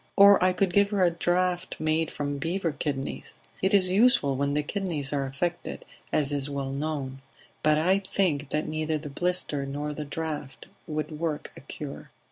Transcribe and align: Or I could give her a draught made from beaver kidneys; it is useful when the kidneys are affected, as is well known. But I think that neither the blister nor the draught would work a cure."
Or 0.15 0.43
I 0.43 0.51
could 0.51 0.73
give 0.73 0.89
her 0.89 1.03
a 1.03 1.11
draught 1.11 1.75
made 1.77 2.09
from 2.09 2.39
beaver 2.39 2.71
kidneys; 2.71 3.39
it 3.61 3.71
is 3.71 3.91
useful 3.91 4.35
when 4.35 4.55
the 4.55 4.63
kidneys 4.63 5.13
are 5.13 5.27
affected, 5.27 5.85
as 6.11 6.31
is 6.31 6.49
well 6.49 6.71
known. 6.71 7.21
But 7.61 7.77
I 7.77 7.99
think 7.99 8.49
that 8.49 8.67
neither 8.67 8.97
the 8.97 9.09
blister 9.11 9.63
nor 9.67 9.93
the 9.93 10.03
draught 10.03 10.65
would 10.87 11.19
work 11.19 11.51
a 11.55 11.59
cure." 11.61 12.09